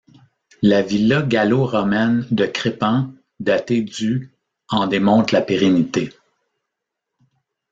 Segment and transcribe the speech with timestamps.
[0.63, 4.31] La villa gallo-romaine de Crépan datée du
[4.69, 6.09] en démontre la pérennité.